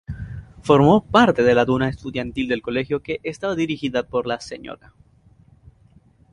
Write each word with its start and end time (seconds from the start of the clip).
Formó 0.63 1.05
parte 1.05 1.43
de 1.43 1.53
la 1.53 1.63
Tuna 1.63 1.87
Estudiantil 1.87 2.47
del 2.47 2.63
colegio, 2.63 3.03
que 3.03 3.19
estaba 3.21 3.53
dirigida 3.53 4.01
por 4.01 4.25
la 4.25 4.39
Sra. 4.41 4.93